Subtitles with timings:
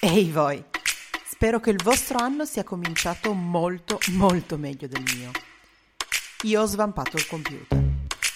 [0.00, 0.62] Ehi voi!
[1.28, 5.30] Spero che il vostro anno sia cominciato molto, molto meglio del mio.
[6.42, 7.82] Io ho svampato il computer,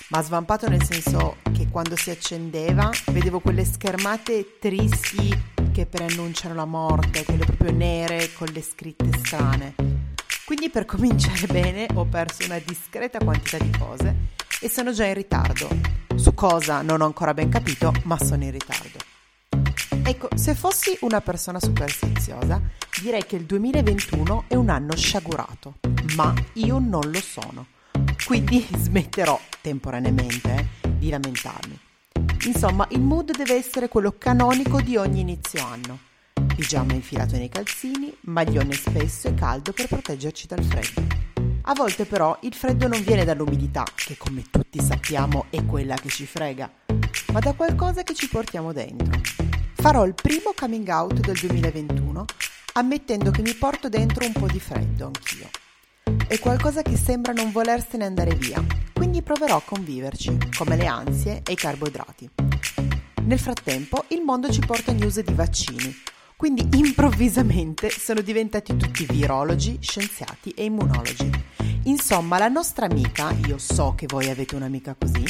[0.08, 6.64] ma svampato nel senso che quando si accendeva vedevo quelle schermate tristi che preannunciano la
[6.64, 9.74] morte, quelle proprio nere con le scritte strane.
[10.44, 14.16] Quindi per cominciare bene ho perso una discreta quantità di cose
[14.60, 15.68] e sono già in ritardo.
[16.14, 18.95] Su cosa non ho ancora ben capito, ma sono in ritardo.
[20.08, 22.62] Ecco, se fossi una persona superstiziosa,
[23.02, 25.78] direi che il 2021 è un anno sciagurato,
[26.14, 27.66] ma io non lo sono.
[28.24, 31.76] Quindi smetterò temporaneamente eh, di lamentarmi.
[32.46, 35.98] Insomma, il mood deve essere quello canonico di ogni inizio anno.
[36.54, 41.04] Pigiama infilato nei calzini, maglione spesso e caldo per proteggerci dal freddo.
[41.62, 46.10] A volte però il freddo non viene dall'umidità, che come tutti sappiamo è quella che
[46.10, 46.70] ci frega,
[47.32, 49.35] ma da qualcosa che ci portiamo dentro
[49.86, 52.24] farò il primo coming out del 2021
[52.72, 55.48] ammettendo che mi porto dentro un po' di freddo anch'io.
[56.26, 58.60] È qualcosa che sembra non volersene andare via,
[58.92, 62.28] quindi proverò a conviverci, come le ansie e i carboidrati.
[63.26, 65.94] Nel frattempo il mondo ci porta news di vaccini,
[66.34, 71.30] quindi improvvisamente sono diventati tutti virologi, scienziati e immunologi.
[71.86, 75.24] Insomma, la nostra amica, io so che voi avete un'amica così,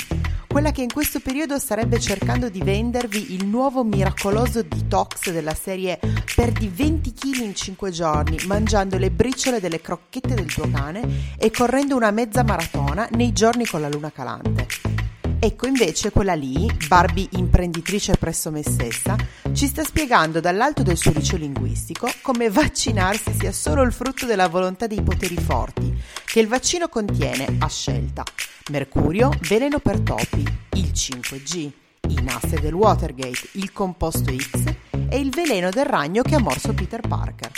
[0.47, 6.01] quella che in questo periodo starebbe cercando di vendervi il nuovo miracoloso detox della serie
[6.35, 11.51] perdi 20 kg in 5 giorni mangiando le briciole delle crocchette del tuo cane e
[11.51, 14.86] correndo una mezza maratona nei giorni con la luna calante.
[15.47, 19.17] Ecco invece quella lì, Barbie imprenditrice presso me stessa,
[19.53, 24.49] ci sta spiegando dall'alto del suo liceo linguistico come vaccinarsi sia solo il frutto della
[24.49, 28.25] volontà dei poteri forti, che il vaccino contiene, a scelta,
[28.73, 30.41] mercurio, veleno per topi,
[30.73, 31.71] il 5G,
[32.09, 34.65] i nasse del Watergate, il composto X
[35.09, 37.53] e il veleno del ragno che ha morso Peter Parker.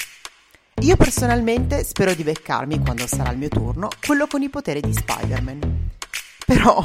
[0.82, 4.92] Io personalmente spero di beccarmi, quando sarà il mio turno, quello con i poteri di
[4.92, 5.87] Spider-Man.
[6.48, 6.82] Però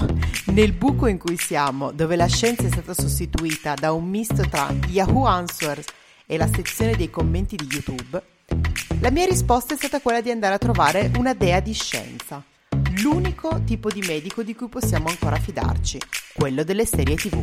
[0.48, 4.70] nel buco in cui siamo, dove la scienza è stata sostituita da un misto tra
[4.90, 5.86] Yahoo Answers
[6.26, 8.22] e la sezione dei commenti di YouTube,
[9.00, 12.44] la mia risposta è stata quella di andare a trovare una dea di scienza,
[13.02, 15.98] l'unico tipo di medico di cui possiamo ancora fidarci,
[16.34, 17.42] quello delle serie TV.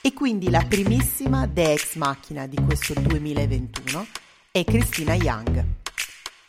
[0.00, 4.06] E quindi la primissima dea ex machina di questo 2021
[4.50, 5.64] è Christina Young.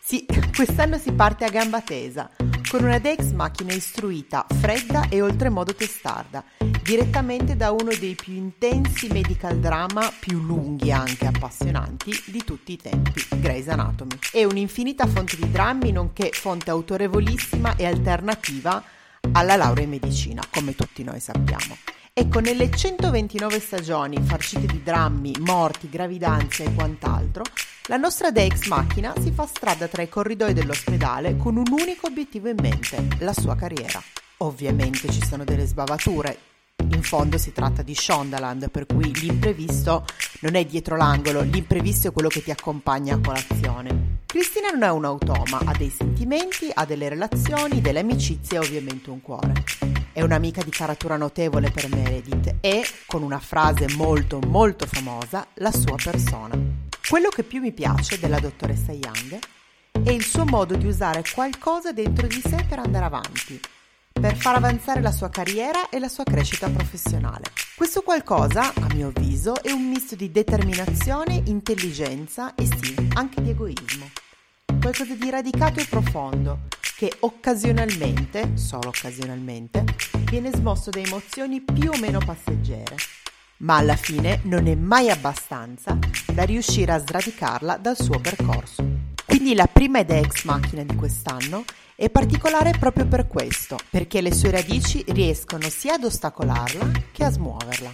[0.02, 0.26] Sì,
[0.56, 2.32] quest'anno si parte a gamba tesa,
[2.70, 6.44] con una Dex macchina istruita, fredda e oltremodo testarda,
[6.84, 12.78] direttamente da uno dei più intensi medical drama, più lunghi anche appassionanti, di tutti i
[12.78, 14.18] tempi, Grey's Anatomy.
[14.32, 18.84] È un'infinita fonte di drammi, nonché fonte autorevolissima e alternativa
[19.32, 21.78] alla laurea in medicina, come tutti noi sappiamo.
[22.14, 27.44] Ecco, nelle 129 stagioni farcite di drammi, morti, gravidanze e quant'altro,
[27.88, 32.50] la nostra Dex macchina si fa strada tra i corridoi dell'ospedale con un unico obiettivo
[32.50, 34.02] in mente, la sua carriera.
[34.40, 36.38] Ovviamente ci sono delle sbavature.
[36.90, 40.06] In fondo si tratta di Shondaland, per cui l'imprevisto
[40.42, 44.20] non è dietro l'angolo, l'imprevisto è quello che ti accompagna a colazione.
[44.26, 49.10] Cristina non è un automa, ha dei sentimenti, ha delle relazioni, delle amicizie e ovviamente
[49.10, 49.64] un cuore.
[50.12, 55.72] È un'amica di caratura notevole per Meredith e, con una frase molto molto famosa, la
[55.72, 56.77] sua persona.
[57.10, 59.40] Quello che più mi piace della dottoressa Young
[60.04, 63.58] è il suo modo di usare qualcosa dentro di sé per andare avanti,
[64.12, 67.46] per far avanzare la sua carriera e la sua crescita professionale.
[67.78, 73.52] Questo qualcosa, a mio avviso, è un misto di determinazione, intelligenza e sì, anche di
[73.52, 74.10] egoismo.
[74.66, 76.68] Qualcosa di radicato e profondo
[76.98, 79.86] che occasionalmente, solo occasionalmente,
[80.26, 82.98] viene smosso da emozioni più o meno passeggere
[83.58, 85.98] ma alla fine non è mai abbastanza
[86.32, 88.84] da riuscire a sradicarla dal suo percorso.
[89.26, 91.64] Quindi la prima idea ex macchina di quest'anno
[91.96, 97.32] è particolare proprio per questo, perché le sue radici riescono sia ad ostacolarla che a
[97.32, 97.94] smuoverla.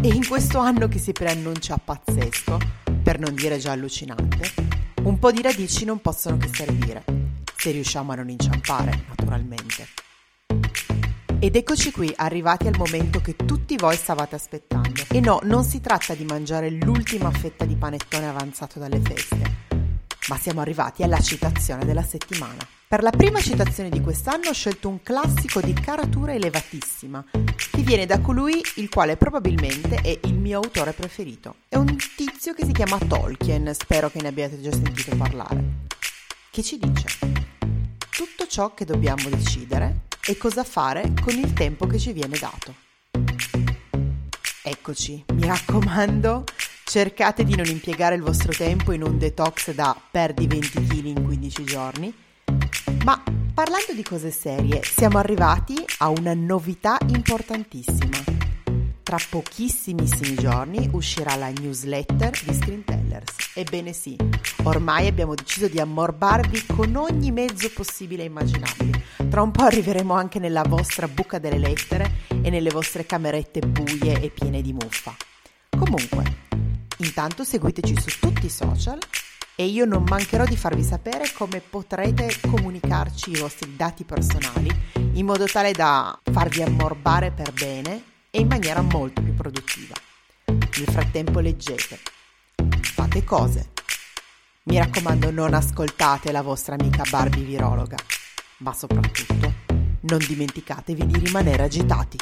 [0.00, 2.58] E in questo anno che si preannuncia pazzesco,
[3.02, 4.52] per non dire già allucinante,
[5.02, 7.04] un po' di radici non possono che servire,
[7.56, 10.01] se riusciamo a non inciampare, naturalmente.
[11.44, 15.02] Ed eccoci qui, arrivati al momento che tutti voi stavate aspettando.
[15.08, 19.56] E no, non si tratta di mangiare l'ultima fetta di panettone avanzato dalle feste,
[20.28, 22.64] ma siamo arrivati alla citazione della settimana.
[22.86, 28.06] Per la prima citazione di quest'anno ho scelto un classico di caratura elevatissima, che viene
[28.06, 31.56] da colui il quale probabilmente è il mio autore preferito.
[31.68, 35.60] È un tizio che si chiama Tolkien, spero che ne abbiate già sentito parlare.
[36.52, 37.08] Che ci dice?
[38.10, 42.74] Tutto ciò che dobbiamo decidere e cosa fare con il tempo che ci viene dato.
[44.62, 46.44] Eccoci, mi raccomando,
[46.84, 51.24] cercate di non impiegare il vostro tempo in un detox da perdi 20 kg in
[51.24, 52.14] 15 giorni,
[53.04, 53.20] ma
[53.52, 58.31] parlando di cose serie, siamo arrivati a una novità importantissima.
[59.12, 63.50] Tra pochissimissimi giorni uscirà la newsletter di Screentellers.
[63.52, 64.16] Ebbene sì,
[64.62, 69.04] ormai abbiamo deciso di ammorbarvi con ogni mezzo possibile e immaginabile.
[69.28, 74.18] Tra un po' arriveremo anche nella vostra buca delle lettere e nelle vostre camerette buie
[74.18, 75.14] e piene di muffa.
[75.68, 76.24] Comunque,
[77.00, 78.98] intanto seguiteci su tutti i social
[79.54, 84.70] e io non mancherò di farvi sapere come potrete comunicarci i vostri dati personali
[85.12, 89.94] in modo tale da farvi ammorbare per bene e in maniera molto più produttiva.
[90.46, 92.00] Nel frattempo leggete,
[92.80, 93.72] fate cose.
[94.64, 97.96] Mi raccomando non ascoltate la vostra amica Barbie virologa,
[98.58, 99.52] ma soprattutto
[100.00, 102.16] non dimenticatevi di rimanere agitati.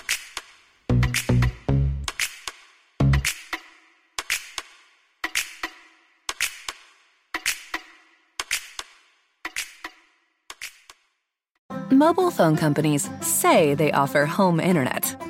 [11.93, 15.30] Mobile phone companies say they offer home internet.